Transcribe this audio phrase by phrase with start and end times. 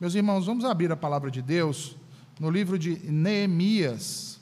[0.00, 1.94] Meus irmãos, vamos abrir a palavra de Deus
[2.38, 4.40] no livro de Neemias,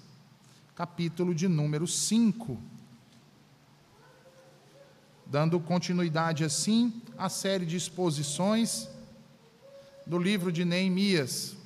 [0.77, 2.57] capítulo de número 5.
[5.27, 8.89] Dando continuidade assim à série de exposições
[10.07, 11.57] do livro de Neemias.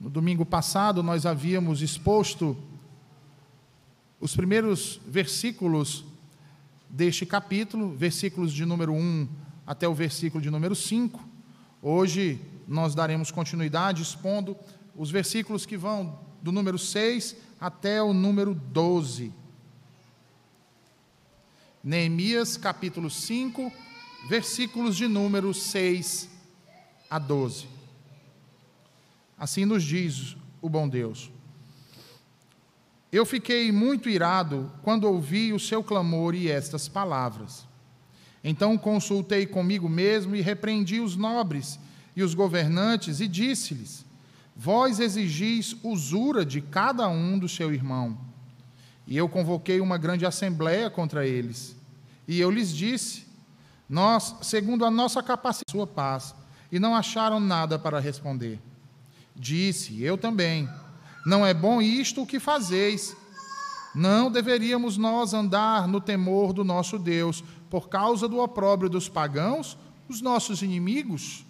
[0.00, 2.56] No domingo passado, nós havíamos exposto
[4.18, 6.04] os primeiros versículos
[6.90, 9.28] deste capítulo, versículos de número 1
[9.64, 11.35] até o versículo de número 5.
[11.88, 14.56] Hoje nós daremos continuidade expondo
[14.96, 19.32] os versículos que vão do número 6 até o número 12.
[21.84, 23.72] Neemias capítulo 5,
[24.28, 26.28] versículos de número 6
[27.08, 27.68] a 12.
[29.38, 31.30] Assim nos diz o bom Deus.
[33.12, 37.64] Eu fiquei muito irado quando ouvi o seu clamor e estas palavras.
[38.48, 41.80] Então consultei comigo mesmo e repreendi os nobres
[42.16, 44.04] e os governantes e disse-lhes:
[44.56, 48.18] Vós exigis usura de cada um do seu irmão.
[49.06, 51.76] E eu convoquei uma grande assembléia contra eles.
[52.26, 53.26] E eu lhes disse:
[53.88, 56.34] Nós, segundo a nossa capacidade, sua paz,
[56.72, 58.58] e não acharam nada para responder.
[59.34, 60.68] Disse: Eu também.
[61.26, 63.14] Não é bom isto o que fazeis.
[63.94, 69.76] Não deveríamos nós andar no temor do nosso Deus, por causa do opróbrio dos pagãos,
[70.08, 71.45] os nossos inimigos?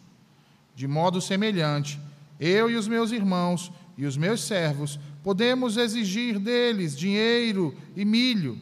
[0.76, 1.98] De modo semelhante,
[2.38, 8.60] eu e os meus irmãos e os meus servos podemos exigir deles dinheiro e milho.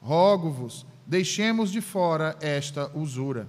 [0.00, 3.48] Rogo-vos, deixemos de fora esta usura.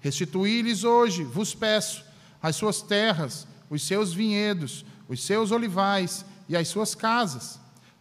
[0.00, 2.04] Restituí-lhes hoje, vos peço,
[2.42, 7.58] as suas terras, os seus vinhedos, os seus olivais e as suas casas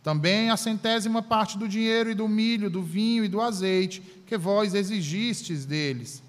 [0.07, 4.37] também a centésima parte do dinheiro e do milho, do vinho e do azeite que
[4.37, 6.23] vós exigistes deles.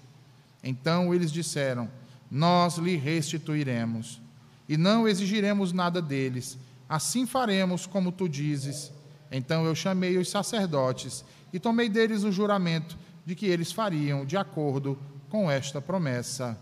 [0.61, 1.89] Então eles disseram:
[2.29, 4.21] Nós lhe restituiremos,
[4.67, 6.57] e não exigiremos nada deles.
[6.87, 8.91] Assim faremos como tu dizes.
[9.31, 14.37] Então eu chamei os sacerdotes e tomei deles o juramento de que eles fariam de
[14.37, 14.97] acordo
[15.29, 16.59] com esta promessa.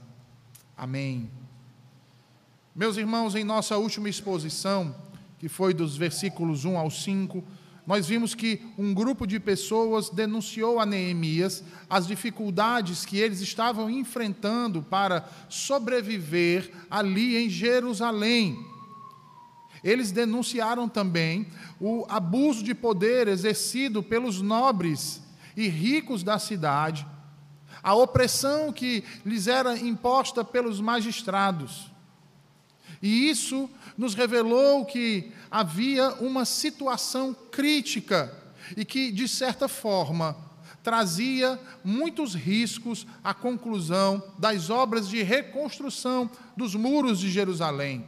[0.75, 1.29] Amém.
[2.75, 4.95] Meus irmãos, em nossa última exposição,
[5.39, 7.43] que foi dos versículos 1 ao 5,
[7.87, 13.89] nós vimos que um grupo de pessoas denunciou a Neemias as dificuldades que eles estavam
[13.89, 18.59] enfrentando para sobreviver ali em Jerusalém.
[19.81, 21.47] Eles denunciaram também
[21.79, 25.21] o abuso de poder exercido pelos nobres
[25.55, 27.07] e ricos da cidade,
[27.81, 31.89] a opressão que lhes era imposta pelos magistrados.
[33.01, 38.33] E isso nos revelou que havia uma situação crítica
[38.75, 40.35] e que, de certa forma,
[40.83, 48.05] trazia muitos riscos à conclusão das obras de reconstrução dos muros de Jerusalém.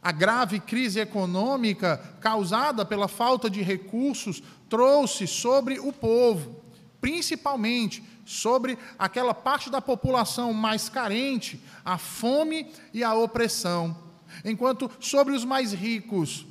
[0.00, 6.62] A grave crise econômica causada pela falta de recursos trouxe sobre o povo,
[7.00, 13.96] principalmente sobre aquela parte da população mais carente, a fome e a opressão,
[14.44, 16.46] enquanto sobre os mais ricos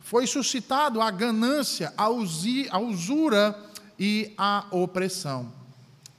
[0.00, 3.62] foi suscitado a ganância, a usura
[3.98, 5.52] e a opressão.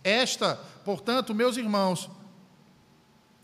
[0.04, 2.08] Esta, portanto, meus irmãos,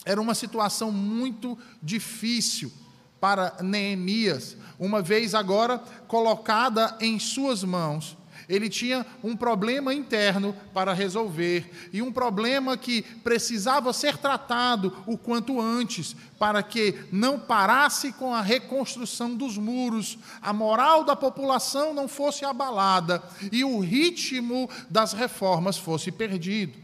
[0.05, 2.71] era uma situação muito difícil
[3.19, 8.15] para Neemias, uma vez agora colocada em suas mãos
[8.47, 15.17] ele tinha um problema interno para resolver e um problema que precisava ser tratado o
[15.17, 21.94] quanto antes, para que não parasse com a reconstrução dos muros, a moral da população
[21.94, 26.78] não fosse abalada e o ritmo das reformas fosse perdido.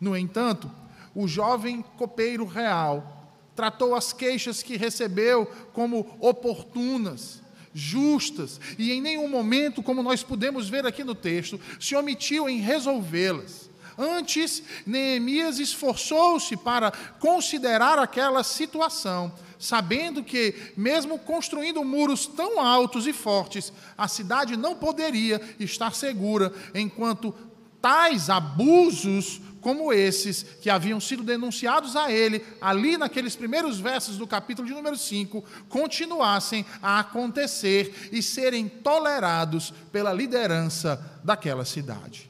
[0.00, 0.70] No entanto,
[1.14, 3.22] o jovem copeiro real
[3.54, 7.42] tratou as queixas que recebeu como oportunas
[7.74, 12.60] justas, e em nenhum momento, como nós podemos ver aqui no texto, se omitiu em
[12.60, 13.70] resolvê-las.
[13.96, 23.12] Antes, Neemias esforçou-se para considerar aquela situação, sabendo que, mesmo construindo muros tão altos e
[23.12, 27.34] fortes, a cidade não poderia estar segura enquanto
[27.80, 34.26] tais abusos como esses que haviam sido denunciados a ele, ali naqueles primeiros versos do
[34.26, 42.28] capítulo de número 5, continuassem a acontecer e serem tolerados pela liderança daquela cidade.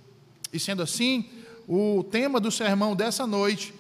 [0.53, 1.29] E sendo assim,
[1.67, 3.75] o tema do sermão dessa noite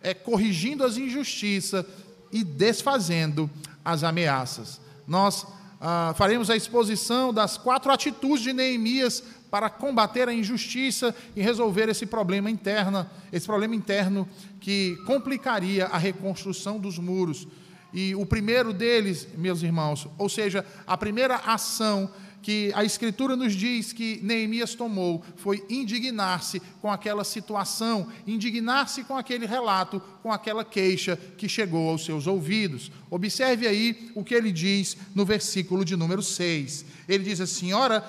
[0.00, 1.84] é corrigindo as injustiças
[2.30, 3.50] e desfazendo
[3.84, 4.80] as ameaças.
[5.08, 5.44] Nós
[5.80, 11.90] ah, faremos a exposição das quatro atitudes de Neemias para combater a injustiça e resolver
[11.90, 14.26] esse problema interno, esse problema interno
[14.58, 17.46] que complicaria a reconstrução dos muros.
[17.92, 22.10] E o primeiro deles, meus irmãos, ou seja, a primeira ação
[22.40, 29.18] que a Escritura nos diz que Neemias tomou foi indignar-se com aquela situação, indignar-se com
[29.18, 32.90] aquele relato, com aquela queixa que chegou aos seus ouvidos.
[33.10, 36.86] Observe aí o que ele diz no versículo de número 6.
[37.06, 38.02] Ele diz assim: ora,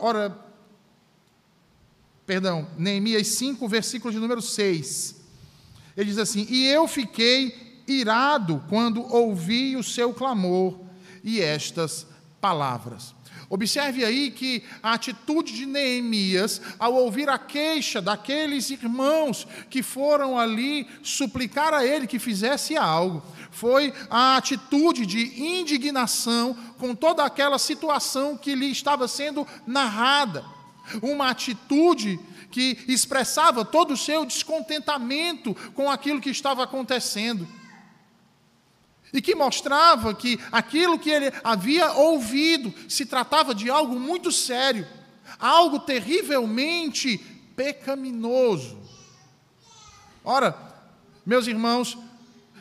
[0.00, 0.46] ora
[2.26, 5.16] perdão, Neemias 5, versículo de número 6.
[5.96, 10.78] Ele diz assim: E eu fiquei irado quando ouvi o seu clamor
[11.22, 12.06] e estas
[12.40, 13.15] palavras.
[13.48, 20.38] Observe aí que a atitude de Neemias, ao ouvir a queixa daqueles irmãos que foram
[20.38, 23.22] ali suplicar a ele que fizesse algo,
[23.52, 30.44] foi a atitude de indignação com toda aquela situação que lhe estava sendo narrada.
[31.00, 32.18] Uma atitude
[32.50, 37.46] que expressava todo o seu descontentamento com aquilo que estava acontecendo
[39.12, 44.86] e que mostrava que aquilo que ele havia ouvido se tratava de algo muito sério,
[45.38, 47.18] algo terrivelmente
[47.54, 48.78] pecaminoso.
[50.24, 50.56] Ora,
[51.24, 51.96] meus irmãos,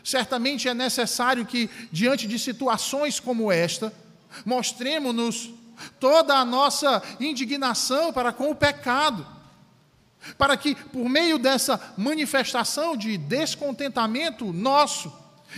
[0.03, 3.91] certamente é necessário que, diante de situações como esta,
[4.45, 5.51] mostremos-nos
[6.00, 9.25] toda a nossa indignação para com o pecado,
[10.38, 15.12] para que, por meio dessa manifestação de descontentamento nosso,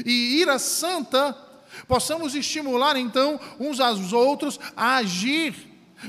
[0.06, 1.34] e ira santa,
[1.88, 5.56] possamos estimular então uns aos outros a agir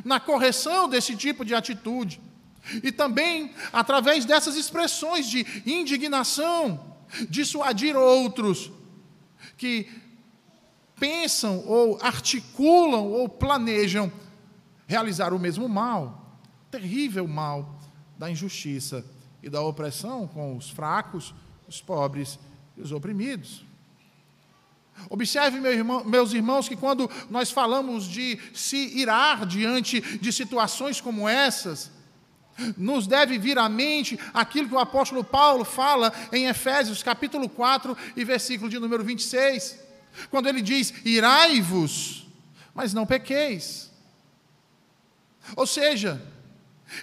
[0.04, 2.20] na correção desse tipo de atitude.
[2.82, 6.96] E também, através dessas expressões de indignação,
[7.28, 8.70] dissuadir outros
[9.56, 9.88] que
[10.98, 14.12] pensam ou articulam ou planejam
[14.86, 16.40] realizar o mesmo mal,
[16.70, 17.78] terrível mal
[18.18, 19.04] da injustiça
[19.42, 21.34] e da opressão com os fracos,
[21.66, 22.38] os pobres
[22.76, 23.67] e os oprimidos.
[25.10, 31.00] Observe, meu irmão, meus irmãos, que quando nós falamos de se irar diante de situações
[31.00, 31.90] como essas,
[32.76, 37.96] nos deve vir à mente aquilo que o apóstolo Paulo fala em Efésios capítulo 4
[38.16, 39.78] e versículo de número 26,
[40.30, 42.26] quando ele diz: Irai-vos,
[42.74, 43.90] mas não pequeis.
[45.56, 46.20] Ou seja,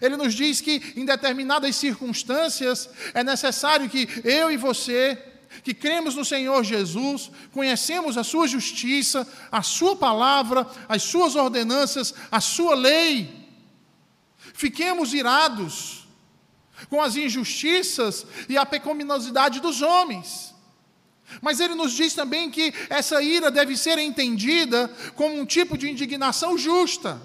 [0.01, 5.17] ele nos diz que em determinadas circunstâncias é necessário que eu e você
[5.63, 12.13] que cremos no Senhor Jesus, conhecemos a Sua justiça, a Sua palavra, as Suas ordenanças,
[12.31, 13.45] a Sua lei,
[14.53, 16.07] fiquemos irados
[16.89, 20.53] com as injustiças e a pecaminosidade dos homens.
[21.41, 25.89] Mas ele nos diz também que essa ira deve ser entendida como um tipo de
[25.89, 27.19] indignação justa.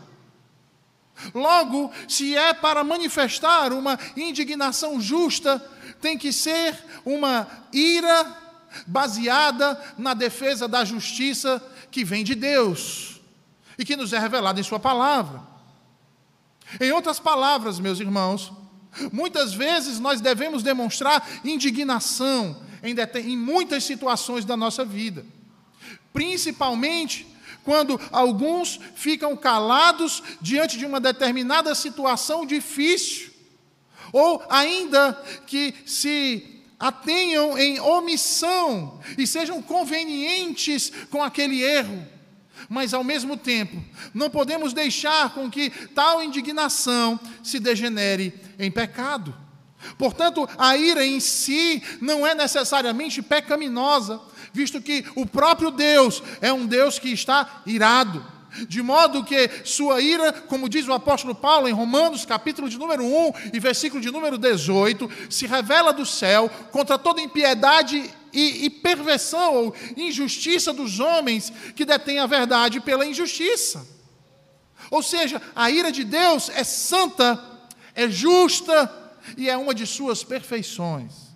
[1.35, 5.62] Logo, se é para manifestar uma indignação justa,
[6.00, 8.37] tem que ser uma ira
[8.87, 13.20] baseada na defesa da justiça que vem de Deus
[13.79, 15.43] e que nos é revelada em Sua palavra.
[16.81, 18.52] Em outras palavras, meus irmãos,
[19.12, 25.25] muitas vezes nós devemos demonstrar indignação em, em muitas situações da nossa vida,
[26.12, 27.26] principalmente
[27.64, 33.30] quando alguns ficam calados diante de uma determinada situação difícil
[34.12, 35.12] ou ainda
[35.46, 42.06] que se atenham em omissão e sejam convenientes com aquele erro.
[42.69, 43.82] Mas ao mesmo tempo,
[44.14, 49.34] não podemos deixar com que tal indignação se degenere em pecado.
[49.96, 54.20] Portanto, a ira em si não é necessariamente pecaminosa,
[54.52, 58.24] visto que o próprio Deus é um Deus que está irado
[58.69, 63.04] de modo que sua ira, como diz o apóstolo Paulo em Romanos, capítulo de número
[63.04, 68.70] 1 e versículo de número 18, se revela do céu contra toda impiedade e, e
[68.70, 73.86] perversão ou injustiça dos homens que detêm a verdade pela injustiça.
[74.90, 77.42] Ou seja, a ira de Deus é santa,
[77.94, 78.92] é justa
[79.36, 81.30] e é uma de suas perfeições.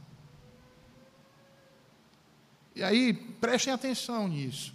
[2.74, 4.74] E aí, prestem atenção nisso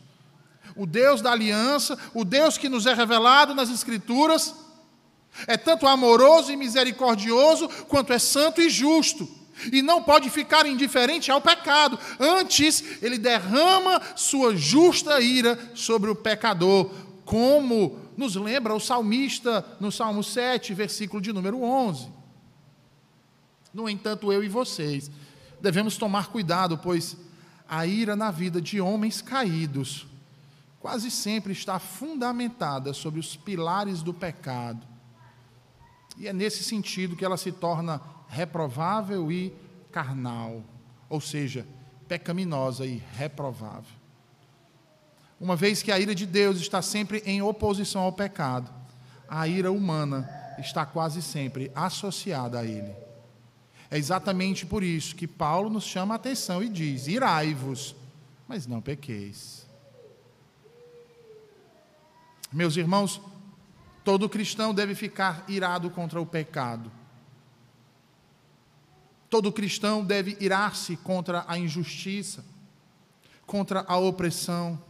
[0.80, 4.56] o Deus da aliança, o Deus que nos é revelado nas Escrituras,
[5.46, 9.28] é tanto amoroso e misericordioso, quanto é santo e justo.
[9.74, 12.00] E não pode ficar indiferente ao pecado.
[12.18, 16.90] Antes, ele derrama sua justa ira sobre o pecador,
[17.26, 22.08] como nos lembra o salmista no Salmo 7, versículo de número 11.
[23.74, 25.12] No entanto, eu e vocês
[25.60, 27.18] devemos tomar cuidado, pois
[27.68, 30.08] a ira na vida de homens caídos
[30.80, 34.88] quase sempre está fundamentada sobre os pilares do pecado.
[36.18, 39.54] E é nesse sentido que ela se torna reprovável e
[39.92, 40.64] carnal,
[41.10, 41.68] ou seja,
[42.08, 44.00] pecaminosa e reprovável.
[45.40, 48.70] Uma vez que a ira de Deus está sempre em oposição ao pecado,
[49.28, 52.94] a ira humana está quase sempre associada a ele.
[53.90, 57.96] É exatamente por isso que Paulo nos chama a atenção e diz: irai-vos,
[58.48, 59.59] mas não pequeis.
[62.52, 63.22] Meus irmãos,
[64.04, 66.92] todo cristão deve ficar irado contra o pecado.
[69.30, 72.44] Todo cristão deve irar-se contra a injustiça,
[73.46, 74.82] contra a opressão.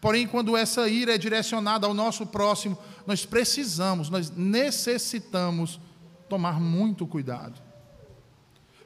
[0.00, 2.76] Porém, quando essa ira é direcionada ao nosso próximo,
[3.06, 5.80] nós precisamos, nós necessitamos
[6.28, 7.60] tomar muito cuidado,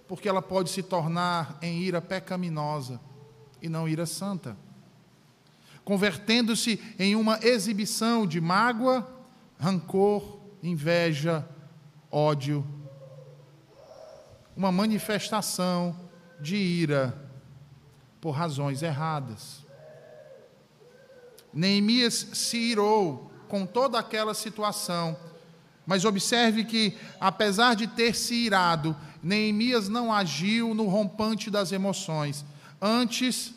[0.08, 3.00] porque ela pode se tornar em ira pecaminosa
[3.60, 4.56] e não ira santa,
[5.86, 9.08] convertendo-se em uma exibição de mágoa,
[9.58, 11.48] rancor, inveja,
[12.10, 12.66] ódio,
[14.54, 15.98] uma manifestação
[16.38, 17.16] de ira
[18.20, 19.64] por razões erradas.
[21.54, 25.16] Neemias se irou com toda aquela situação
[25.86, 32.44] mas observe que, apesar de ter se irado, Neemias não agiu no rompante das emoções.
[32.82, 33.54] Antes,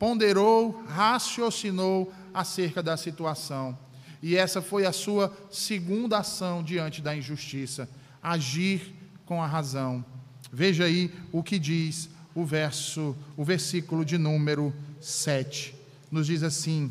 [0.00, 3.78] ponderou, raciocinou acerca da situação.
[4.22, 7.86] E essa foi a sua segunda ação diante da injustiça:
[8.22, 8.94] agir
[9.26, 10.02] com a razão.
[10.50, 15.74] Veja aí o que diz o verso, o versículo de número 7.
[16.10, 16.90] Nos diz assim: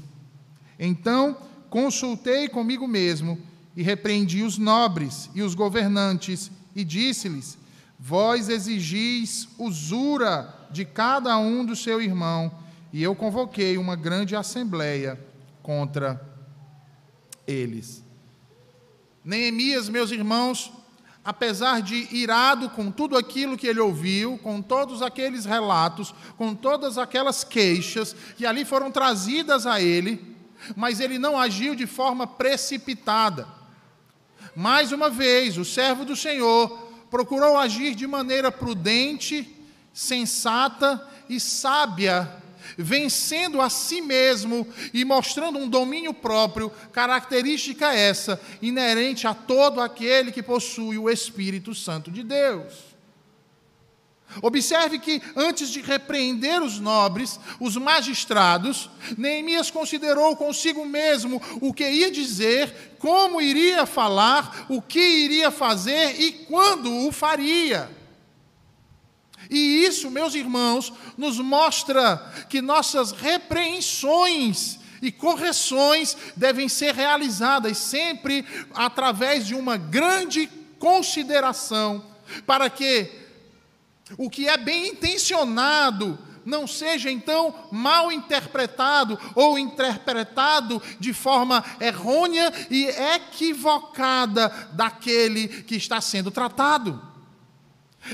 [0.78, 1.36] Então
[1.68, 3.40] consultei comigo mesmo
[3.76, 7.58] e repreendi os nobres e os governantes, e disse-lhes:
[8.00, 12.52] Vós exigis usura de cada um do seu irmão,
[12.92, 15.20] e eu convoquei uma grande assembleia
[15.62, 16.20] contra
[17.46, 18.04] eles.
[19.24, 20.72] Neemias, meus irmãos,
[21.24, 26.98] apesar de irado com tudo aquilo que ele ouviu, com todos aqueles relatos, com todas
[26.98, 30.36] aquelas queixas que ali foram trazidas a ele,
[30.76, 33.48] mas ele não agiu de forma precipitada.
[34.56, 36.70] Mais uma vez, o servo do Senhor
[37.10, 39.56] procurou agir de maneira prudente,
[39.94, 42.32] sensata e sábia,
[42.78, 50.32] vencendo a si mesmo e mostrando um domínio próprio, característica essa inerente a todo aquele
[50.32, 52.90] que possui o Espírito Santo de Deus.
[54.42, 61.90] Observe que, antes de repreender os nobres, os magistrados, Neemias considerou consigo mesmo o que
[61.90, 67.90] ia dizer, como iria falar, o que iria fazer e quando o faria.
[69.50, 72.18] E isso, meus irmãos, nos mostra
[72.50, 82.06] que nossas repreensões e correções devem ser realizadas sempre através de uma grande consideração,
[82.46, 83.10] para que
[84.18, 92.52] o que é bem intencionado não seja então mal interpretado ou interpretado de forma errônea
[92.70, 97.09] e equivocada daquele que está sendo tratado.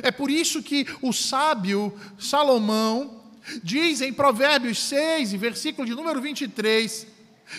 [0.01, 3.23] É por isso que o sábio Salomão
[3.63, 7.07] diz em Provérbios 6, versículo de número 23,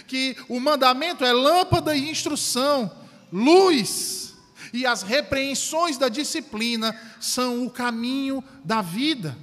[0.07, 2.91] que o mandamento é lâmpada e instrução,
[3.33, 4.35] luz
[4.73, 9.37] e as repreensões da disciplina são o caminho da vida.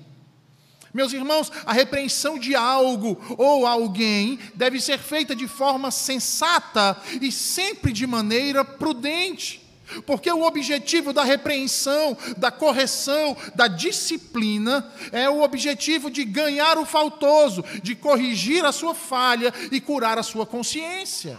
[0.93, 7.31] Meus irmãos, a repreensão de algo ou alguém deve ser feita de forma sensata e
[7.31, 9.62] sempre de maneira prudente.
[10.05, 16.85] Porque o objetivo da repreensão, da correção, da disciplina é o objetivo de ganhar o
[16.85, 21.37] faltoso, de corrigir a sua falha e curar a sua consciência.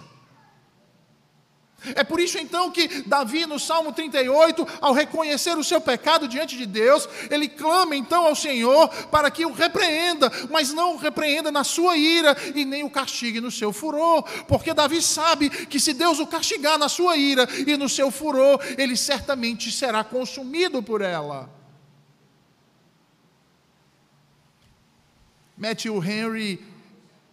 [1.94, 6.56] É por isso então que Davi, no Salmo 38, ao reconhecer o seu pecado diante
[6.56, 11.50] de Deus, ele clama então ao Senhor para que o repreenda, mas não o repreenda
[11.50, 15.92] na sua ira e nem o castigue no seu furor, porque Davi sabe que se
[15.92, 21.00] Deus o castigar na sua ira e no seu furor, ele certamente será consumido por
[21.00, 21.50] ela.
[25.56, 26.64] Matthew Henry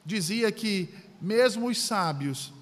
[0.06, 0.90] dizia que
[1.20, 2.54] mesmo os sábios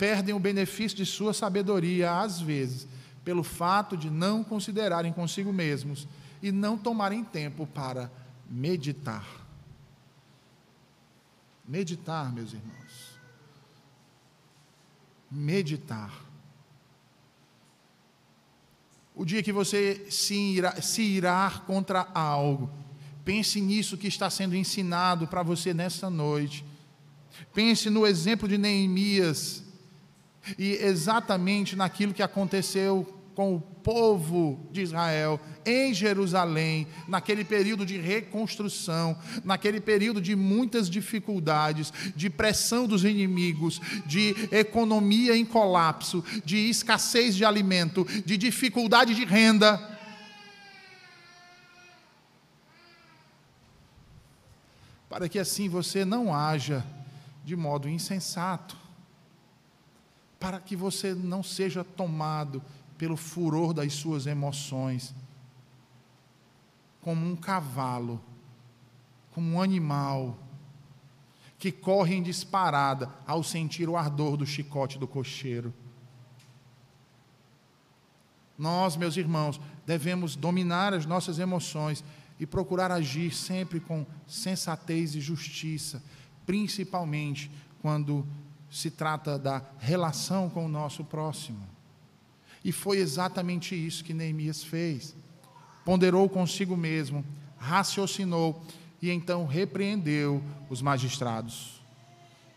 [0.00, 2.88] perdem o benefício de sua sabedoria, às vezes,
[3.22, 6.08] pelo fato de não considerarem consigo mesmos
[6.42, 8.10] e não tomarem tempo para
[8.48, 9.26] meditar.
[11.68, 13.20] Meditar, meus irmãos.
[15.30, 16.24] Meditar.
[19.14, 22.70] O dia que você se irá, se irá contra algo,
[23.22, 26.64] pense nisso que está sendo ensinado para você nessa noite
[27.54, 29.64] Pense no exemplo de Neemias
[30.58, 37.96] e exatamente naquilo que aconteceu com o povo de Israel em Jerusalém, naquele período de
[37.96, 46.68] reconstrução, naquele período de muitas dificuldades, de pressão dos inimigos, de economia em colapso, de
[46.68, 49.98] escassez de alimento, de dificuldade de renda.
[55.08, 56.84] Para que assim você não haja
[57.44, 58.79] de modo insensato,
[60.40, 62.62] para que você não seja tomado
[62.96, 65.14] pelo furor das suas emoções,
[67.02, 68.20] como um cavalo,
[69.32, 70.38] como um animal
[71.58, 75.74] que corre em disparada ao sentir o ardor do chicote do cocheiro.
[78.56, 82.02] Nós, meus irmãos, devemos dominar as nossas emoções
[82.38, 86.02] e procurar agir sempre com sensatez e justiça,
[86.46, 87.50] principalmente
[87.82, 88.26] quando
[88.70, 91.66] se trata da relação com o nosso próximo.
[92.64, 95.14] E foi exatamente isso que Neemias fez.
[95.84, 97.24] Ponderou consigo mesmo,
[97.58, 98.64] raciocinou
[99.02, 101.80] e então repreendeu os magistrados.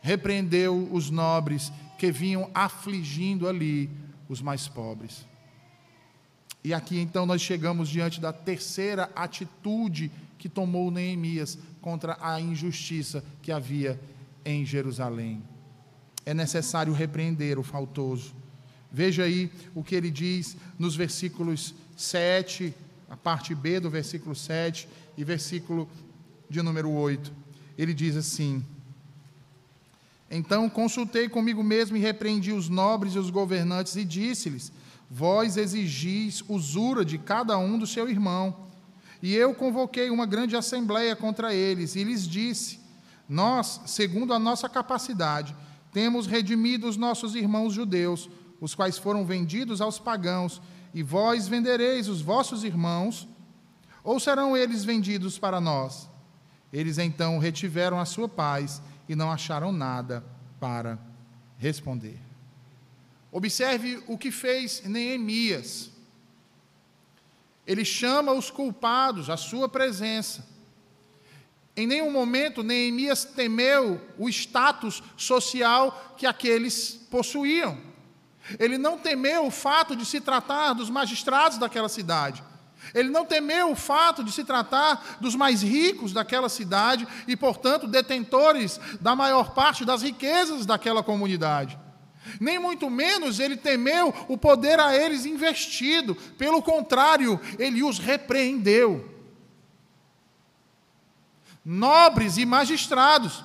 [0.01, 3.89] Repreendeu os nobres que vinham afligindo ali
[4.27, 5.25] os mais pobres.
[6.63, 13.24] E aqui então nós chegamos diante da terceira atitude que tomou Neemias contra a injustiça
[13.41, 14.00] que havia
[14.46, 15.41] em Jerusalém.
[16.25, 18.34] É necessário repreender o faltoso
[18.96, 22.72] Veja aí o que ele diz nos versículos 7,
[23.10, 24.88] a parte B do versículo 7
[25.18, 25.89] e versículo
[26.48, 27.34] de número 8.
[27.75, 28.63] Ele diz assim:
[30.30, 34.72] Então consultei comigo mesmo e repreendi os nobres e os governantes e disse-lhes:
[35.10, 38.68] Vós exigis usura de cada um do seu irmão.
[39.24, 42.80] E eu convoquei uma grande assembleia contra eles e lhes disse:
[43.27, 45.56] Nós, segundo a nossa capacidade,
[45.94, 48.30] temos redimido os nossos irmãos judeus
[48.63, 50.62] os quais foram vendidos aos pagãos,
[50.94, 53.28] e vós vendereis os vossos irmãos,
[54.02, 56.10] ou serão eles vendidos para nós?
[56.72, 60.24] Eles então retiveram a sua paz e não acharam nada
[60.62, 60.98] para
[61.58, 62.17] responder.
[63.34, 65.91] Observe o que fez Neemias.
[67.67, 70.46] Ele chama os culpados à sua presença.
[71.76, 77.78] Em nenhum momento Neemias temeu o status social que aqueles possuíam.
[78.60, 82.44] Ele não temeu o fato de se tratar dos magistrados daquela cidade.
[82.94, 87.88] Ele não temeu o fato de se tratar dos mais ricos daquela cidade e, portanto,
[87.88, 91.80] detentores da maior parte das riquezas daquela comunidade.
[92.40, 99.12] Nem muito menos ele temeu o poder a eles investido, pelo contrário, ele os repreendeu.
[101.63, 103.43] Nobres e magistrados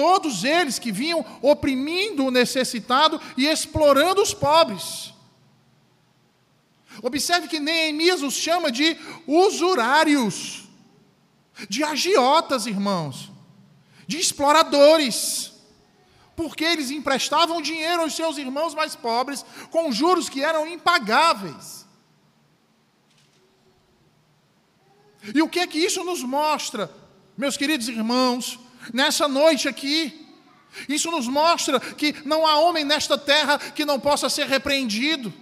[0.00, 5.12] todos eles que vinham oprimindo o necessitado e explorando os pobres.
[7.02, 10.64] Observe que Neemias os chama de usurários,
[11.68, 13.30] de agiotas, irmãos,
[14.06, 15.52] de exploradores,
[16.34, 21.86] porque eles emprestavam dinheiro aos seus irmãos mais pobres com juros que eram impagáveis.
[25.34, 26.90] E o que é que isso nos mostra,
[27.40, 28.58] meus queridos irmãos?
[28.92, 30.26] nessa noite aqui.
[30.88, 35.32] Isso nos mostra que não há homem nesta terra que não possa ser repreendido,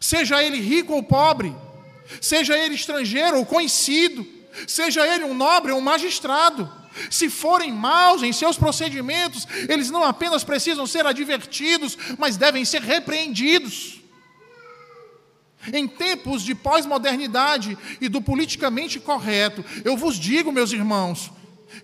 [0.00, 1.54] seja ele rico ou pobre,
[2.20, 4.26] seja ele estrangeiro ou conhecido,
[4.66, 6.70] seja ele um nobre ou um magistrado.
[7.10, 12.82] Se forem maus em seus procedimentos, eles não apenas precisam ser advertidos, mas devem ser
[12.82, 13.97] repreendidos.
[15.72, 21.30] Em tempos de pós-modernidade e do politicamente correto, eu vos digo, meus irmãos,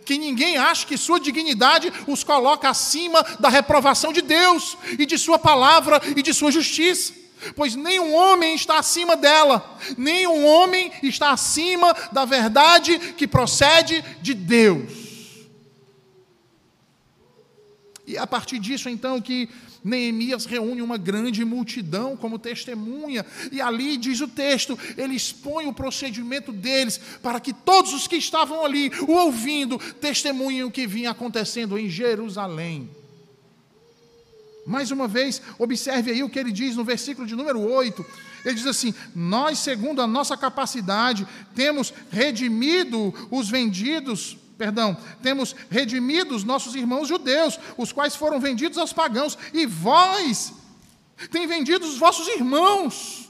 [0.05, 5.19] que ninguém ache que sua dignidade os coloca acima da reprovação de Deus e de
[5.19, 7.13] Sua palavra e de Sua justiça.
[7.55, 14.33] Pois nenhum homem está acima dela, nenhum homem está acima da verdade que procede de
[14.33, 15.05] Deus.
[18.07, 19.49] E a partir disso, então, que
[19.85, 25.75] Neemias reúne uma grande multidão como testemunha, e ali diz o texto, ele expõe o
[25.75, 31.11] procedimento deles, para que todos os que estavam ali, o ouvindo, testemunhem o que vinha
[31.11, 32.89] acontecendo em Jerusalém.
[34.67, 38.05] Mais uma vez, observe aí o que ele diz no versículo de número 8.
[38.47, 46.35] Ele diz assim: Nós, segundo a nossa capacidade, temos redimido os vendidos perdão, temos redimido
[46.35, 50.53] os nossos irmãos judeus, os quais foram vendidos aos pagãos, e vós
[51.31, 53.29] tem vendido os vossos irmãos.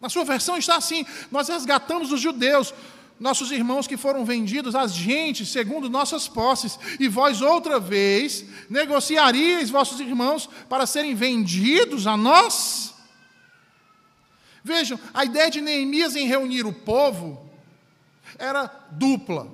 [0.00, 2.74] Na sua versão está assim: nós resgatamos os judeus,
[3.20, 9.70] nossos irmãos que foram vendidos às gentes segundo nossas posses, e vós outra vez negociaríeis
[9.70, 12.91] vossos irmãos para serem vendidos a nós?
[14.64, 17.50] Vejam, a ideia de Neemias em reunir o povo
[18.38, 19.50] era dupla.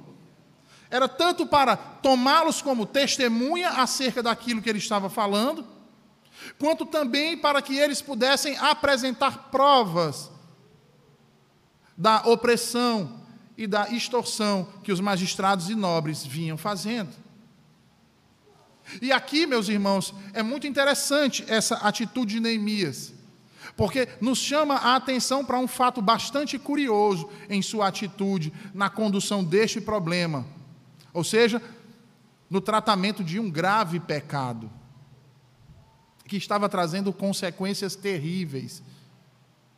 [0.90, 5.66] Era tanto para tomá-los como testemunha acerca daquilo que ele estava falando,
[6.58, 10.30] quanto também para que eles pudessem apresentar provas
[11.96, 13.20] da opressão
[13.56, 17.10] e da extorsão que os magistrados e nobres vinham fazendo.
[19.02, 23.12] E aqui, meus irmãos, é muito interessante essa atitude de Neemias,
[23.78, 29.44] porque nos chama a atenção para um fato bastante curioso em sua atitude na condução
[29.44, 30.44] deste problema,
[31.14, 31.62] ou seja,
[32.50, 34.68] no tratamento de um grave pecado
[36.26, 38.82] que estava trazendo consequências terríveis,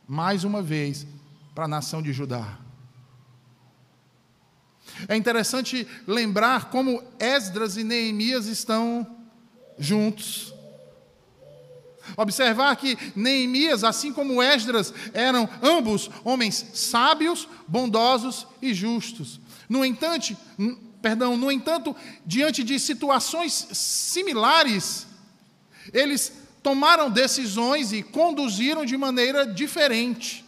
[0.07, 1.05] mais uma vez,
[1.53, 2.57] para a nação de Judá.
[5.07, 9.05] É interessante lembrar como Esdras e Neemias estão
[9.77, 10.55] juntos.
[12.17, 19.39] Observar que Neemias, assim como Esdras, eram ambos homens sábios, bondosos e justos.
[19.67, 20.35] No entanto,
[21.01, 21.95] perdão, no entanto,
[22.25, 25.07] diante de situações similares,
[25.93, 30.45] eles tomaram decisões e conduziram de maneira diferente.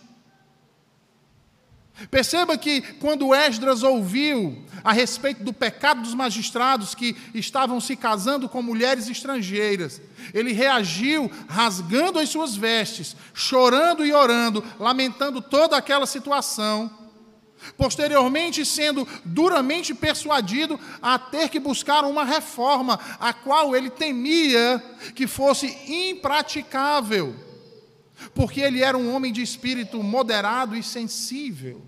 [2.09, 8.49] Perceba que quando Esdras ouviu a respeito do pecado dos magistrados que estavam se casando
[8.49, 10.01] com mulheres estrangeiras,
[10.33, 16.91] ele reagiu rasgando as suas vestes, chorando e orando, lamentando toda aquela situação.
[17.77, 24.83] Posteriormente, sendo duramente persuadido a ter que buscar uma reforma, a qual ele temia
[25.15, 27.52] que fosse impraticável
[28.33, 31.85] porque ele era um homem de espírito moderado e sensível.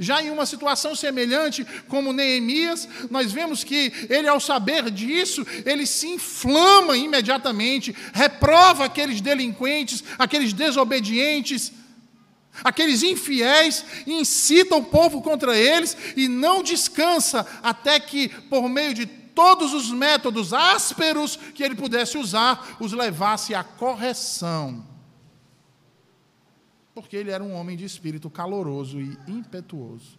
[0.00, 5.86] Já em uma situação semelhante, como Neemias, nós vemos que ele, ao saber disso, ele
[5.86, 11.72] se inflama imediatamente, reprova aqueles delinquentes, aqueles desobedientes,
[12.64, 19.06] aqueles infiéis, incita o povo contra eles e não descansa até que, por meio de
[19.36, 24.82] todos os métodos ásperos que ele pudesse usar, os levasse à correção.
[26.94, 30.18] Porque ele era um homem de espírito caloroso e impetuoso.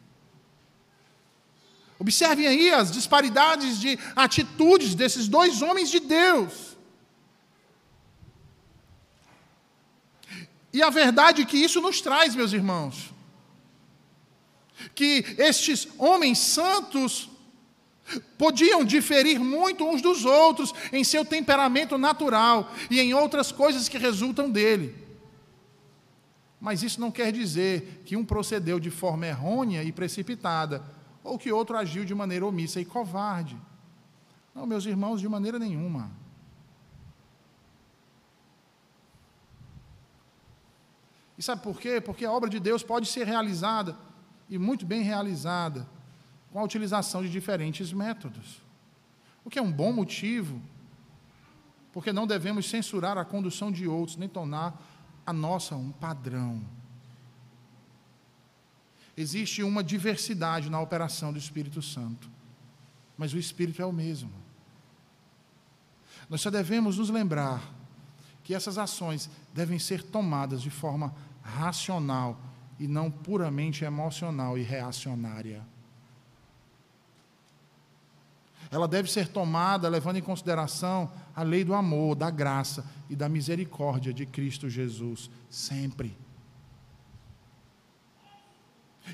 [1.98, 6.78] Observem aí as disparidades de atitudes desses dois homens de Deus.
[10.72, 13.12] E a verdade que isso nos traz, meus irmãos,
[14.94, 17.32] que estes homens santos
[18.38, 23.98] Podiam diferir muito uns dos outros em seu temperamento natural e em outras coisas que
[23.98, 24.96] resultam dele.
[26.60, 30.84] Mas isso não quer dizer que um procedeu de forma errônea e precipitada,
[31.24, 33.60] ou que outro agiu de maneira omissa e covarde.
[34.56, 36.10] Não, meus irmãos, de maneira nenhuma.
[41.38, 42.02] E sabe por quê?
[42.02, 43.96] Porque a obra de Deus pode ser realizada,
[44.50, 45.88] e muito bem realizada,
[46.58, 48.64] com a utilização de diferentes métodos.
[49.46, 50.60] O que é um bom motivo,
[51.94, 54.76] porque não devemos censurar a condução de outros, nem tornar
[55.24, 56.66] a nossa um padrão.
[59.16, 62.28] Existe uma diversidade na operação do Espírito Santo,
[63.16, 64.34] mas o Espírito é o mesmo.
[66.28, 67.72] Nós só devemos nos lembrar
[68.44, 72.42] que essas ações devem ser tomadas de forma racional
[72.80, 75.64] e não puramente emocional e reacionária
[78.70, 83.30] ela deve ser tomada levando em consideração a lei do amor, da graça e da
[83.30, 86.18] misericórdia de Cristo Jesus, sempre.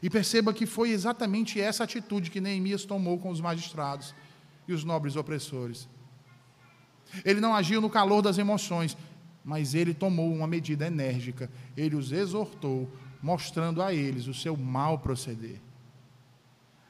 [0.02, 4.16] E perceba que foi exatamente essa atitude que Neemias tomou com os magistrados
[4.68, 5.88] e os nobres opressores.
[7.24, 8.98] Ele não agiu no calor das emoções,
[9.44, 11.52] mas ele tomou uma medida enérgica.
[11.78, 15.62] Ele os exortou, mostrando a eles o seu mal proceder.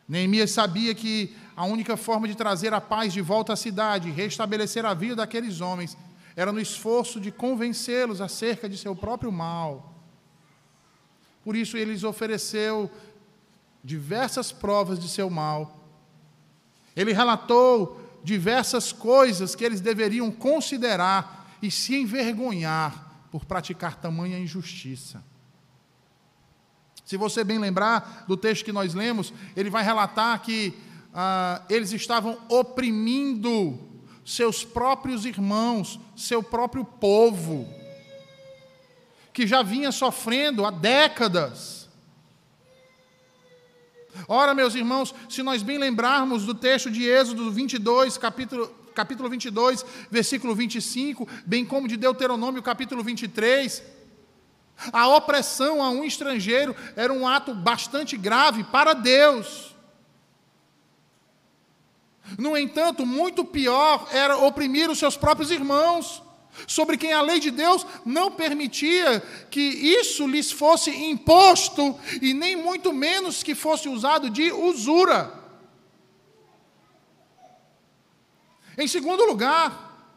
[0.07, 4.85] Neemias sabia que a única forma de trazer a paz de volta à cidade, restabelecer
[4.85, 5.97] a vida daqueles homens,
[6.35, 9.93] era no esforço de convencê-los acerca de seu próprio mal.
[11.43, 12.89] Por isso, ele lhes ofereceu
[13.83, 15.79] diversas provas de seu mal.
[16.95, 25.23] Ele relatou diversas coisas que eles deveriam considerar e se envergonhar por praticar tamanha injustiça.
[27.05, 30.73] Se você bem lembrar do texto que nós lemos, ele vai relatar que
[31.13, 33.77] ah, eles estavam oprimindo
[34.25, 37.67] seus próprios irmãos, seu próprio povo,
[39.33, 41.89] que já vinha sofrendo há décadas.
[44.27, 49.83] Ora, meus irmãos, se nós bem lembrarmos do texto de Êxodo 22, capítulo, capítulo 22,
[50.09, 53.83] versículo 25, bem como de Deuteronômio, capítulo 23,
[54.91, 59.75] a opressão a um estrangeiro era um ato bastante grave para Deus.
[62.37, 66.21] No entanto, muito pior era oprimir os seus próprios irmãos
[66.67, 72.55] sobre quem a lei de Deus não permitia que isso lhes fosse imposto e nem
[72.55, 75.43] muito menos que fosse usado de usura.
[78.77, 80.07] Em segundo lugar,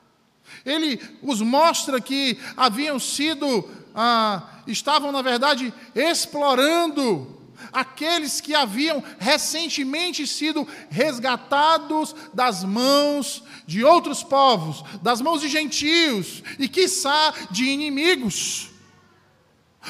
[0.65, 7.35] ele os mostra que haviam sido, ah, estavam na verdade explorando
[7.73, 16.43] aqueles que haviam recentemente sido resgatados das mãos de outros povos, das mãos de gentios
[16.59, 18.71] e, quiçá, de inimigos.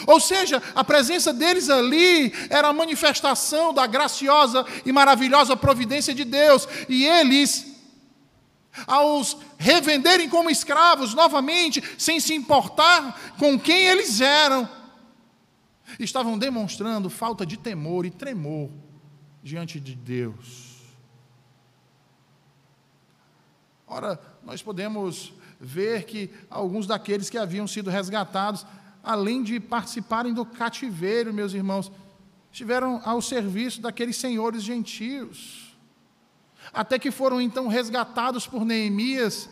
[0.06, 6.24] Ou seja, a presença deles ali era a manifestação da graciosa e maravilhosa providência de
[6.24, 7.75] Deus, e eles,
[8.86, 14.68] ao os revenderem como escravos novamente, sem se importar com quem eles eram,
[16.00, 18.70] estavam demonstrando falta de temor e tremor
[19.42, 20.76] diante de Deus.
[23.86, 28.66] Ora, nós podemos ver que alguns daqueles que haviam sido resgatados,
[29.02, 31.90] além de participarem do cativeiro, meus irmãos,
[32.50, 35.65] estiveram ao serviço daqueles senhores gentios.
[36.76, 39.48] Até que foram então resgatados por Neemias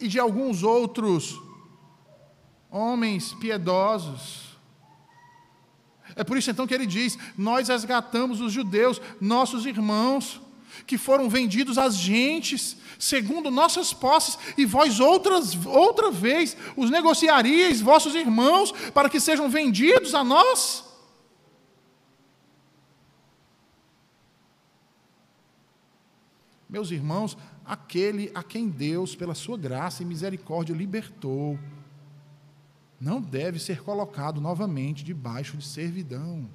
[0.00, 1.40] e de alguns outros
[2.68, 4.58] homens piedosos.
[6.16, 10.40] É por isso então que ele diz: Nós resgatamos os judeus, nossos irmãos,
[10.84, 17.80] que foram vendidos às gentes, segundo nossas posses, e vós outras, outra vez os negociaríeis,
[17.80, 20.82] vossos irmãos, para que sejam vendidos a nós?
[26.74, 31.56] Meus irmãos, aquele a quem Deus, pela sua graça e misericórdia, libertou,
[33.00, 36.50] não deve ser colocado novamente debaixo de servidão.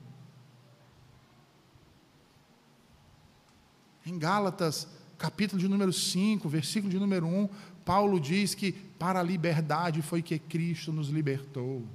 [4.05, 7.49] Em Gálatas, capítulo de número 5, versículo de número 1,
[7.86, 11.88] Paulo diz que para a liberdade foi que Cristo nos libertou.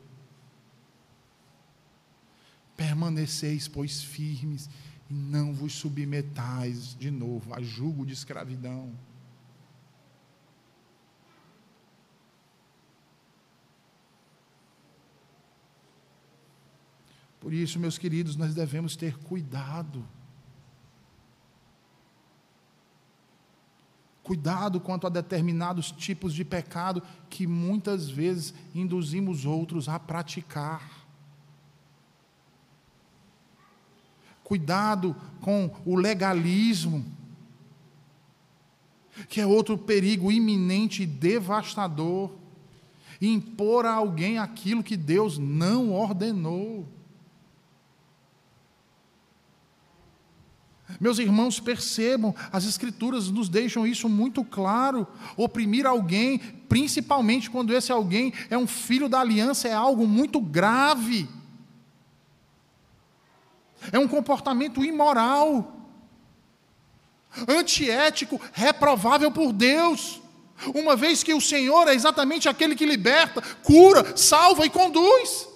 [2.74, 4.70] Permaneceis, pois, firmes
[5.11, 8.93] e não vos submetais de novo a jugo de escravidão.
[17.45, 20.03] Por isso, meus queridos, nós devemos ter cuidado.
[24.23, 30.93] Cuidado quanto a determinados tipos de pecado que muitas vezes induzimos outros a praticar.
[34.44, 37.04] Cuidado com o legalismo,
[39.28, 42.30] que é outro perigo iminente e devastador.
[43.20, 46.87] Impor a alguém aquilo que Deus não ordenou.
[51.00, 55.07] Meus irmãos, percebam, as Escrituras nos deixam isso muito claro.
[55.37, 61.28] Oprimir alguém, principalmente quando esse alguém é um filho da aliança, é algo muito grave.
[63.92, 65.75] É um comportamento imoral,
[67.49, 70.20] antiético, reprovável por Deus.
[70.75, 75.49] Uma vez que o Senhor é exatamente aquele que liberta, cura, salva e conduz.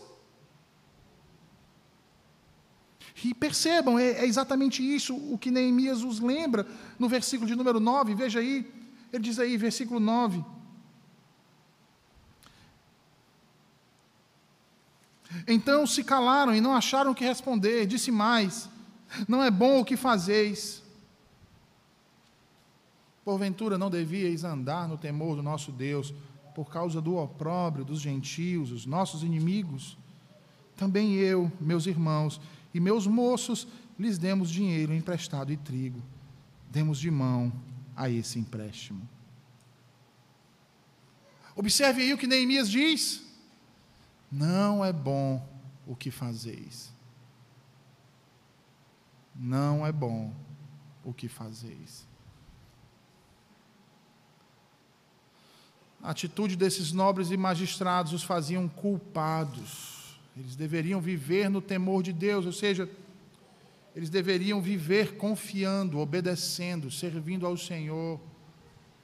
[3.24, 6.66] E percebam, é, é, exatamente isso o que Neemias os lembra
[6.98, 8.70] no versículo de número 9, veja aí,
[9.12, 10.44] ele diz aí, versículo 9.
[15.46, 18.68] Então se calaram e não acharam o que responder, disse mais:
[19.26, 20.82] Não é bom o que fazeis.
[23.24, 26.14] Porventura não devíeis andar no temor do nosso Deus,
[26.54, 29.98] por causa do opróbrio dos gentios, os nossos inimigos?
[30.76, 32.40] Também eu, meus irmãos,
[32.72, 36.02] e meus moços lhes demos dinheiro emprestado e trigo.
[36.70, 37.52] Demos de mão
[37.94, 39.06] a esse empréstimo.
[41.54, 43.27] Observe aí o que Neemias diz.
[44.30, 45.46] Não é bom
[45.86, 46.92] o que fazeis.
[49.34, 50.32] Não é bom
[51.04, 52.06] o que fazeis.
[56.02, 59.98] A atitude desses nobres e magistrados os faziam culpados
[60.38, 62.88] eles deveriam viver no temor de Deus, ou seja,
[63.94, 68.20] eles deveriam viver confiando, obedecendo, servindo ao Senhor,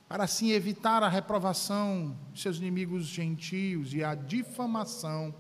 [0.09, 5.35] para assim evitar a reprovação de seus inimigos gentios e a difamação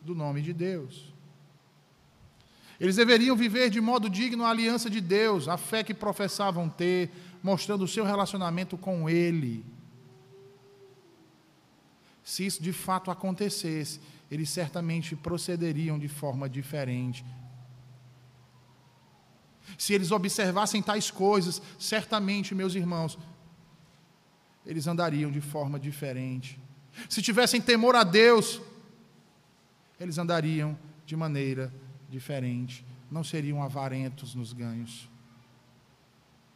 [0.00, 1.12] do nome de Deus.
[2.78, 7.10] Eles deveriam viver de modo digno a aliança de Deus, a fé que professavam ter,
[7.42, 9.64] mostrando o seu relacionamento com Ele.
[12.22, 17.24] Se isso de fato acontecesse, eles certamente procederiam de forma diferente.
[19.78, 23.18] Se eles observassem tais coisas, certamente, meus irmãos,
[24.66, 26.58] eles andariam de forma diferente.
[27.08, 28.60] Se tivessem temor a Deus,
[30.00, 31.72] eles andariam de maneira
[32.08, 32.84] diferente.
[33.10, 35.08] Não seriam avarentos nos ganhos.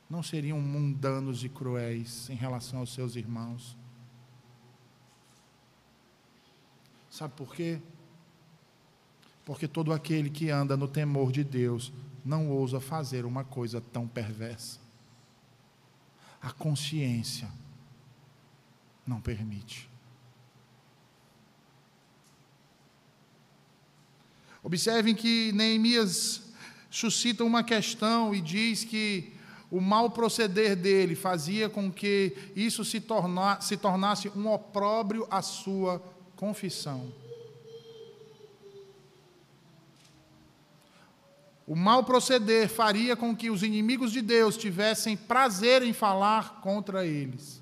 [0.08, 3.76] Não seriam mundanos e cruéis em relação aos seus irmãos.
[7.10, 7.80] Sabe por quê?
[9.44, 11.92] Porque todo aquele que anda no temor de Deus
[12.24, 14.78] não ousa fazer uma coisa tão perversa.
[16.40, 17.48] A consciência
[19.08, 19.88] não permite.
[24.62, 26.42] Observem que Neemias
[26.90, 29.32] suscita uma questão e diz que
[29.70, 35.42] o mau proceder dele fazia com que isso se, torna, se tornasse um opróbrio à
[35.42, 36.02] sua
[36.36, 37.12] confissão.
[41.66, 47.04] O mau proceder faria com que os inimigos de Deus tivessem prazer em falar contra
[47.06, 47.60] eles.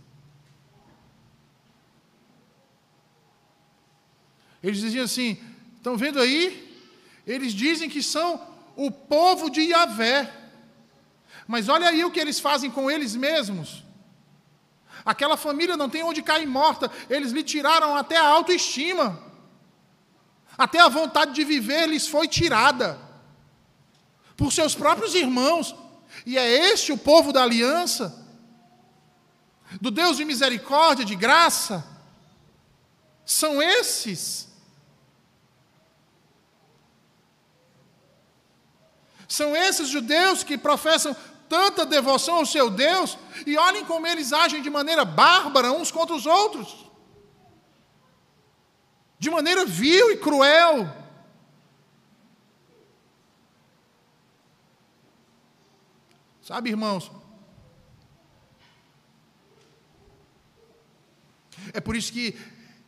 [4.66, 5.38] Eles diziam assim:
[5.76, 6.44] estão vendo aí?
[7.24, 8.40] Eles dizem que são
[8.74, 10.28] o povo de Yahvé.
[11.46, 13.84] Mas olha aí o que eles fazem com eles mesmos.
[15.04, 19.22] Aquela família não tem onde cair morta, eles lhe tiraram até a autoestima.
[20.58, 22.98] Até a vontade de viver lhes foi tirada
[24.36, 25.76] por seus próprios irmãos.
[26.24, 28.26] E é este o povo da aliança,
[29.80, 31.86] do Deus de misericórdia, de graça.
[33.24, 34.55] São esses
[39.36, 41.14] São esses judeus que professam
[41.46, 46.16] tanta devoção ao seu Deus e olhem como eles agem de maneira bárbara uns contra
[46.16, 46.86] os outros.
[49.18, 50.90] De maneira vil e cruel.
[56.40, 57.10] Sabe, irmãos?
[61.74, 62.38] É por isso que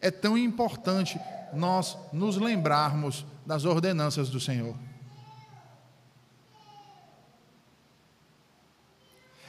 [0.00, 1.20] é tão importante
[1.52, 4.74] nós nos lembrarmos das ordenanças do Senhor.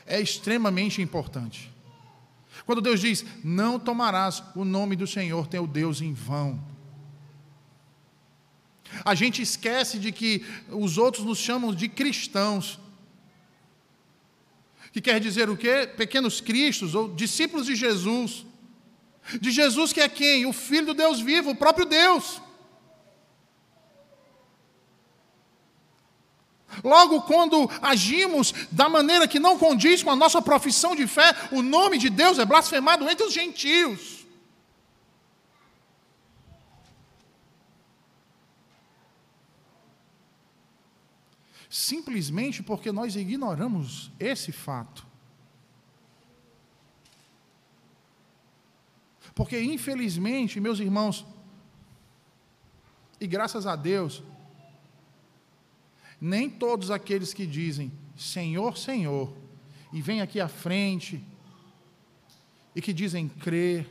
[0.09, 1.71] É extremamente importante.
[2.65, 6.61] Quando Deus diz: Não tomarás o nome do Senhor teu Deus em vão.
[9.05, 12.79] A gente esquece de que os outros nos chamam de cristãos.
[14.91, 15.87] Que quer dizer o quê?
[15.95, 18.45] Pequenos cristos ou discípulos de Jesus.
[19.39, 20.47] De Jesus que é quem?
[20.47, 22.41] O Filho do Deus vivo, o próprio Deus.
[26.83, 31.61] Logo, quando agimos da maneira que não condiz com a nossa profissão de fé, o
[31.61, 34.19] nome de Deus é blasfemado entre os gentios.
[41.69, 45.07] Simplesmente porque nós ignoramos esse fato.
[49.35, 51.25] Porque, infelizmente, meus irmãos,
[53.21, 54.23] e graças a Deus,
[56.19, 59.33] nem todos aqueles que dizem Senhor, Senhor,
[59.93, 61.23] e vêm aqui à frente,
[62.75, 63.87] e que dizem crer,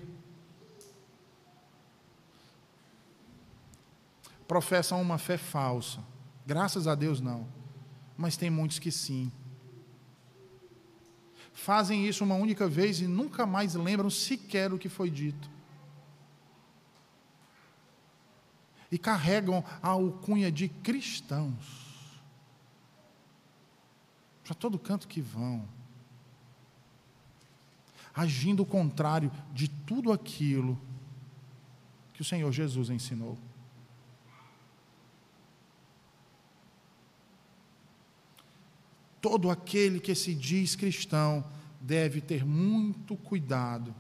[4.47, 6.01] professam uma fé falsa.
[6.47, 7.47] Graças a Deus não.
[8.17, 9.31] Mas tem muitos que sim.
[11.53, 15.51] Fazem isso uma única vez e nunca mais lembram sequer o que foi dito.
[18.91, 21.88] E carregam a alcunha de cristãos
[24.49, 25.63] para todo canto que vão,
[28.15, 30.81] agindo o contrário de tudo aquilo
[32.15, 33.37] que o Senhor Jesus ensinou.
[39.21, 41.45] Todo aquele que se diz cristão
[41.79, 43.95] deve ter muito cuidado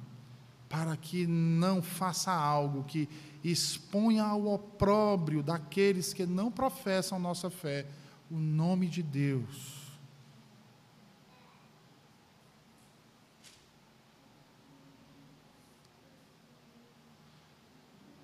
[0.67, 3.07] para que não faça algo que
[3.45, 7.87] exponha ao opróbrio daqueles que não professam nossa fé
[8.31, 9.78] o nome de Deus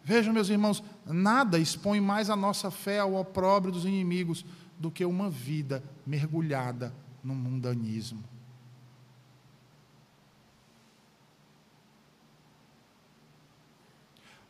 [0.05, 4.45] Vejam, meus irmãos, nada expõe mais a nossa fé ao opróbrio dos inimigos
[4.79, 8.23] do que uma vida mergulhada no mundanismo.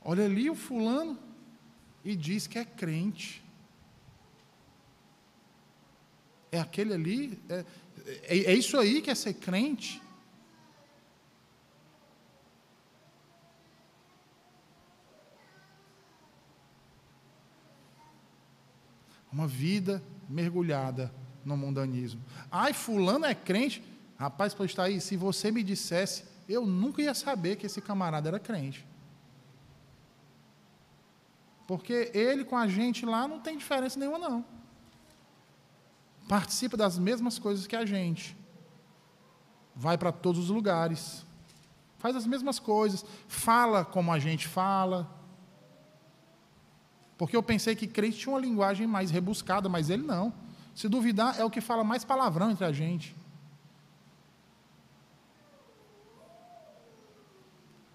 [0.02, 1.18] Olha ali o fulano
[2.04, 3.44] e diz que é crente.
[6.54, 7.64] é aquele ali, é,
[8.22, 10.00] é, é isso aí que é ser crente.
[19.34, 21.12] Uma vida mergulhada
[21.44, 22.22] no mundanismo.
[22.48, 23.82] Ai, fulano é crente.
[24.16, 28.28] Rapaz, para estar aí, se você me dissesse, eu nunca ia saber que esse camarada
[28.28, 28.86] era crente.
[31.66, 34.44] Porque ele com a gente lá não tem diferença nenhuma, não.
[36.28, 38.36] Participa das mesmas coisas que a gente.
[39.74, 41.26] Vai para todos os lugares.
[41.98, 43.04] Faz as mesmas coisas.
[43.26, 45.10] Fala como a gente fala.
[47.16, 50.32] Porque eu pensei que crente tinha uma linguagem mais rebuscada, mas ele não.
[50.74, 53.14] Se duvidar, é o que fala mais palavrão entre a gente.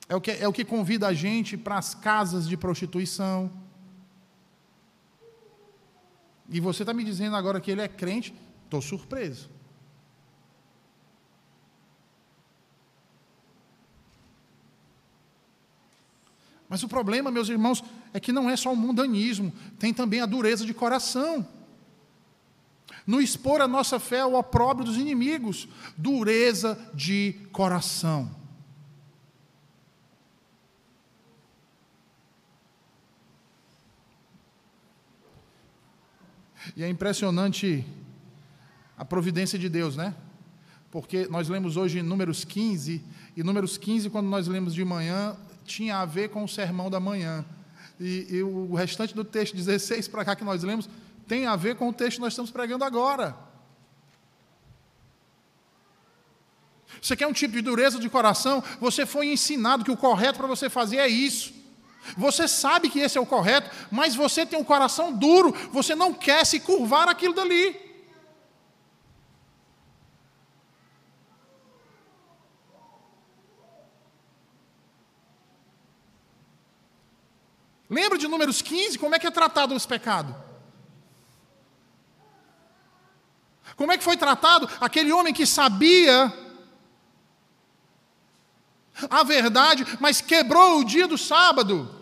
[0.07, 3.51] É o que, é o que convida a gente para as casas de prostituição.
[6.49, 8.33] E você está me dizendo agora que ele é crente?
[8.65, 9.49] Estou surpreso.
[16.69, 20.27] Mas o problema, meus irmãos, é que não é só o mundanismo, tem também a
[20.27, 21.45] dureza de coração.
[23.07, 25.67] No expor a nossa fé ao opróbrio dos inimigos,
[25.97, 28.29] dureza de coração.
[36.75, 37.83] E é impressionante
[38.95, 40.13] a providência de Deus, né?
[40.91, 43.03] Porque nós lemos hoje Números 15,
[43.35, 45.35] e Números 15, quando nós lemos de manhã,
[45.69, 47.45] tinha a ver com o sermão da manhã.
[47.99, 50.89] E, e o restante do texto 16 para cá que nós lemos
[51.27, 53.35] tem a ver com o texto que nós estamos pregando agora.
[57.01, 58.63] Você quer um tipo de dureza de coração?
[58.81, 61.53] Você foi ensinado que o correto para você fazer é isso.
[62.17, 66.13] Você sabe que esse é o correto, mas você tem um coração duro, você não
[66.13, 67.88] quer se curvar aquilo dali.
[77.99, 78.97] Lembra de Números 15?
[78.97, 80.33] Como é que é tratado esse pecado?
[83.75, 86.33] Como é que foi tratado aquele homem que sabia
[89.09, 91.93] a verdade, mas quebrou o dia do sábado?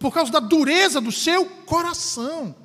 [0.00, 2.56] Por causa da dureza do seu coração.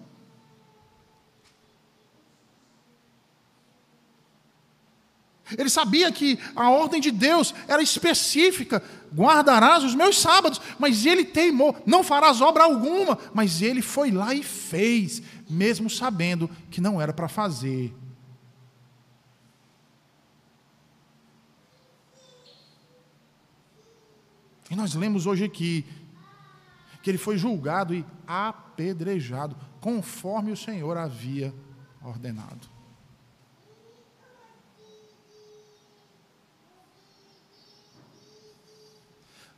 [5.58, 8.82] Ele sabia que a ordem de Deus era específica:
[9.14, 14.34] guardarás os meus sábados, mas ele teimou, não farás obra alguma, mas ele foi lá
[14.34, 17.94] e fez, mesmo sabendo que não era para fazer.
[24.70, 25.86] E nós lemos hoje aqui
[27.04, 31.54] que ele foi julgado e apedrejado, conforme o Senhor havia
[32.02, 32.70] ordenado.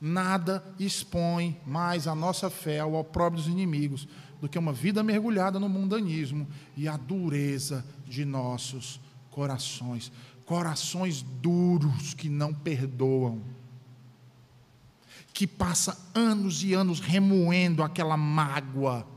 [0.06, 4.06] Nada expõe mais a nossa fé ao opróbrio dos inimigos
[4.42, 6.46] do que uma vida mergulhada no mundanismo
[6.76, 9.00] e a dureza de nossos
[9.32, 10.12] corações.
[10.46, 13.42] Corações duros que não perdoam.
[15.32, 19.08] Que passa anos e anos remoendo aquela mágoa.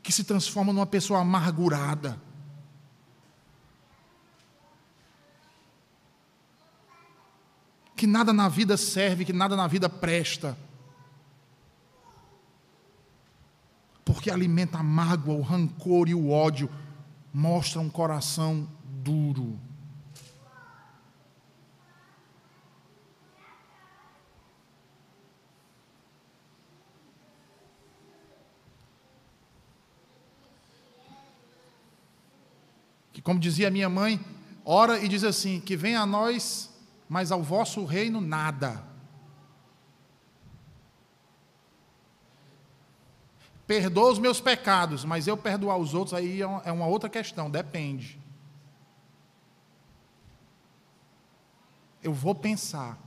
[0.00, 2.22] Que se transforma numa pessoa amargurada
[8.04, 10.58] que nada na vida serve, que nada na vida presta.
[14.04, 16.68] Porque alimenta a mágoa, o rancor e o ódio,
[17.32, 19.58] mostra um coração duro.
[33.14, 34.22] Que, como dizia minha mãe,
[34.62, 36.73] ora e diz assim: que venha a nós
[37.08, 38.84] mas ao vosso reino nada.
[43.66, 48.20] Perdoa os meus pecados, mas eu perdoar os outros aí é uma outra questão, depende.
[52.02, 52.98] Eu vou pensar.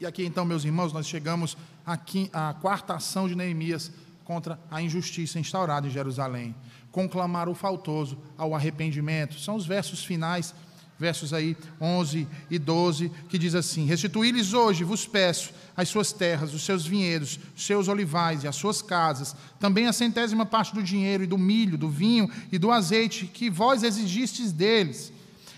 [0.00, 3.90] E aqui então, meus irmãos, nós chegamos à quarta ação de Neemias
[4.28, 6.54] contra a injustiça instaurada em Jerusalém.
[6.92, 9.40] Conclamar o faltoso ao arrependimento.
[9.40, 10.54] São os versos finais
[10.98, 16.52] versos aí 11 e 12, que diz assim: Restituí-lhes hoje, vos peço, as suas terras,
[16.52, 20.82] os seus vinhedos, os seus olivais e as suas casas, também a centésima parte do
[20.82, 25.12] dinheiro e do milho, do vinho e do azeite que vós exigistes deles.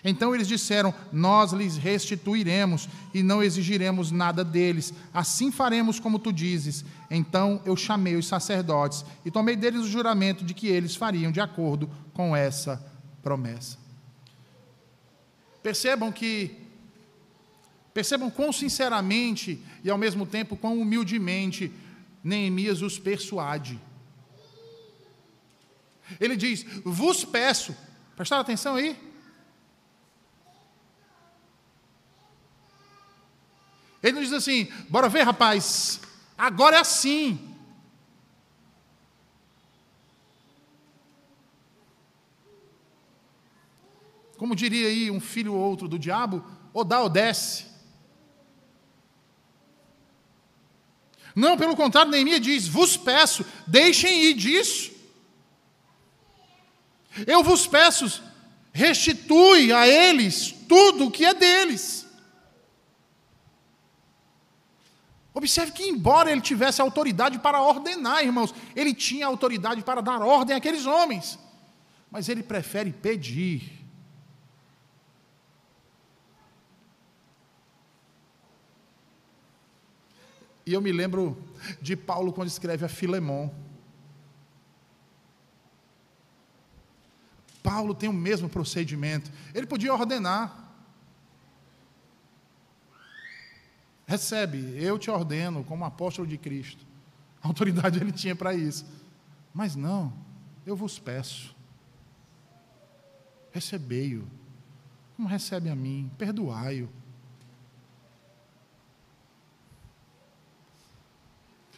[0.04, 4.92] Então eles disseram: Nós lhes restituiremos e não exigiremos nada deles.
[5.12, 6.84] Assim faremos como tu dizes.
[7.10, 11.40] Então eu chamei os sacerdotes e tomei deles o juramento de que eles fariam de
[11.40, 12.84] acordo com essa
[13.22, 13.78] promessa.
[15.62, 16.56] Percebam que,
[17.92, 21.70] percebam quão sinceramente e ao mesmo tempo quão humildemente
[22.22, 23.80] Neemias os persuade.
[26.18, 27.76] Ele diz: Vos peço,
[28.16, 29.09] prestaram atenção aí?
[34.02, 36.00] Ele não diz assim: Bora ver, rapaz,
[36.36, 37.50] agora é assim.
[44.40, 46.42] como diria aí um filho ou outro do diabo,
[46.72, 47.66] ou dá ou desce.
[51.36, 54.92] Não, pelo contrário, Neemias diz: vos peço, deixem ir disso.
[57.26, 58.22] Eu vos peço,
[58.72, 61.99] restitui a eles tudo o que é deles.
[65.40, 70.54] Observe que, embora ele tivesse autoridade para ordenar, irmãos, ele tinha autoridade para dar ordem
[70.54, 71.38] àqueles homens,
[72.10, 73.80] mas ele prefere pedir.
[80.66, 81.42] E eu me lembro
[81.80, 83.50] de Paulo quando escreve a Filemão.
[87.62, 89.32] Paulo tem o mesmo procedimento.
[89.54, 90.69] Ele podia ordenar.
[94.10, 96.84] Recebe, eu te ordeno como apóstolo de Cristo.
[97.40, 98.84] A autoridade ele tinha para isso.
[99.54, 100.12] Mas não,
[100.66, 101.54] eu vos peço.
[103.52, 104.26] Recebei-o.
[105.14, 106.88] Como recebe a mim, perdoai-o.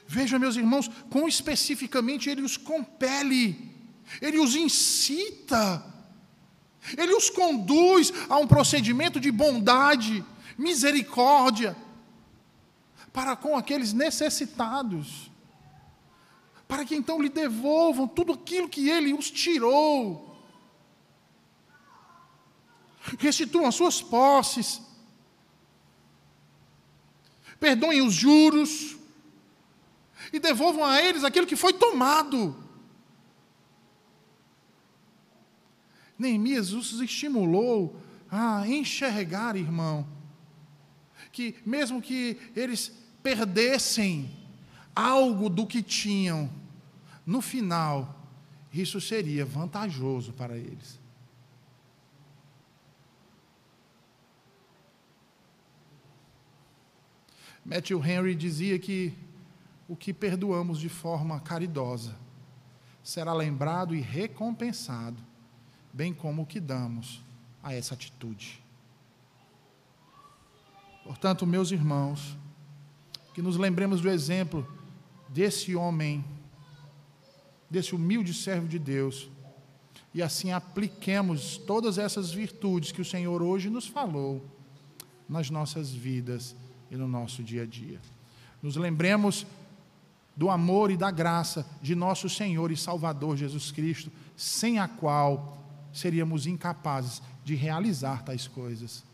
[0.08, 3.70] Veja, meus irmãos, quão especificamente ele os compele,
[4.22, 5.84] ele os incita,
[6.96, 10.24] ele os conduz a um procedimento de bondade,
[10.56, 11.76] misericórdia,
[13.12, 15.30] para com aqueles necessitados,
[16.66, 20.34] para que então lhe devolvam tudo aquilo que ele os tirou,
[23.18, 24.80] restituam as suas posses,
[27.60, 28.96] perdoem os juros,
[30.32, 32.56] e devolvam a eles aquilo que foi tomado.
[36.18, 37.96] Neemias os estimulou
[38.30, 40.06] a enxergar, irmão,
[41.32, 44.30] que mesmo que eles perdessem
[44.94, 46.50] algo do que tinham,
[47.24, 48.18] no final,
[48.72, 51.00] isso seria vantajoso para eles.
[57.64, 59.16] Matthew Henry dizia que
[59.88, 62.16] o que perdoamos de forma caridosa
[63.02, 65.22] será lembrado e recompensado,
[65.92, 67.22] bem como o que damos
[67.62, 68.62] a essa atitude.
[71.04, 72.36] Portanto, meus irmãos,
[73.32, 74.66] que nos lembremos do exemplo
[75.28, 76.24] desse homem,
[77.70, 79.30] desse humilde servo de Deus,
[80.14, 84.44] e assim apliquemos todas essas virtudes que o Senhor hoje nos falou
[85.28, 86.54] nas nossas vidas
[86.90, 87.98] e no nosso dia a dia.
[88.62, 89.46] Nos lembremos
[90.36, 95.58] do amor e da graça de nosso Senhor e Salvador Jesus Cristo, sem a qual
[95.92, 99.04] seríamos incapazes de realizar tais coisas.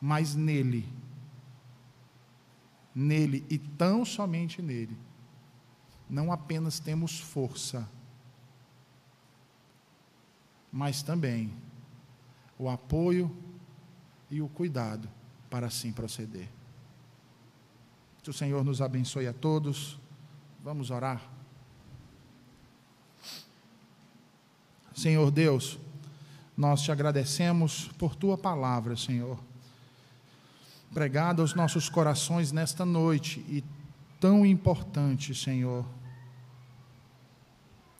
[0.00, 0.88] Mas nele,
[2.96, 4.96] nele e tão somente nele,
[6.08, 7.86] não apenas temos força,
[10.72, 11.52] mas também
[12.58, 13.36] o apoio
[14.30, 15.06] e o cuidado
[15.50, 16.48] para assim proceder.
[18.22, 19.98] Que o Senhor nos abençoe a todos.
[20.64, 21.22] Vamos orar.
[24.94, 25.78] Senhor Deus,
[26.56, 29.38] nós te agradecemos por tua palavra, Senhor,
[30.92, 33.64] pregada aos nossos corações nesta noite e
[34.20, 35.84] tão importante, Senhor,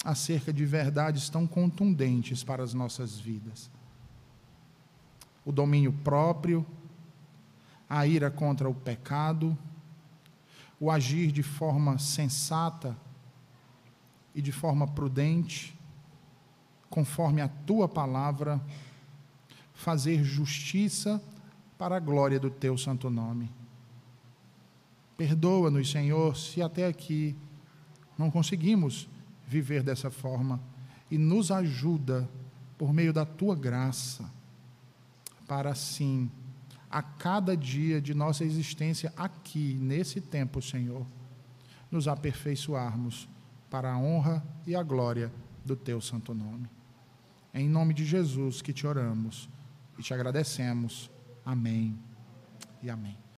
[0.04, 3.70] acerca de verdades tão contundentes para as nossas vidas.
[5.44, 6.64] O domínio próprio,
[7.88, 9.56] a ira contra o pecado,
[10.78, 12.96] o agir de forma sensata
[14.34, 15.78] e de forma prudente,
[16.88, 18.60] conforme a tua palavra,
[19.74, 21.22] fazer justiça
[21.78, 23.50] para a glória do teu santo nome.
[25.16, 27.34] Perdoa-nos, Senhor, se até aqui
[28.18, 29.08] não conseguimos
[29.46, 30.60] viver dessa forma
[31.10, 32.28] e nos ajuda
[32.76, 34.30] por meio da tua graça,
[35.46, 36.30] para sim,
[36.90, 41.06] a cada dia de nossa existência aqui, nesse tempo, Senhor,
[41.90, 43.28] nos aperfeiçoarmos
[43.70, 45.32] para a honra e a glória
[45.64, 46.68] do teu santo nome.
[47.52, 49.48] É em nome de Jesus que te oramos
[49.98, 51.10] e te agradecemos.
[51.46, 51.96] Amém
[52.82, 53.25] e amém.